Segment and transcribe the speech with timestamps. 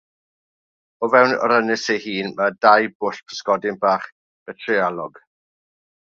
[1.07, 4.09] O fewn yr ynys ei hun, mae dau bwll pysgod bach
[4.49, 5.23] petryalog.